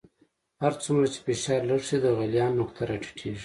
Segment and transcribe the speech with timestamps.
[0.63, 3.39] هر څومره چې فشار لږ شي د غلیان نقطه را ټیټیږي.